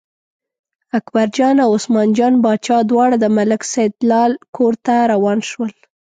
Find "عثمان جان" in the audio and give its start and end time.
1.77-2.33